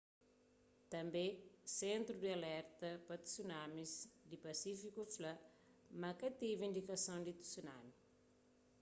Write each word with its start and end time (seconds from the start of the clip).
tânbe 0.89 1.23
sentru 1.79 2.13
di 2.21 2.27
alerta 2.37 2.87
pa 3.07 3.15
tsunamis 3.25 3.93
di 4.29 4.37
pasífiku 4.45 5.01
fla 5.15 5.33
ma 5.99 6.09
ka 6.19 6.27
tevi 6.39 6.63
indikason 6.69 7.19
di 7.23 7.33
tsunami 7.43 7.93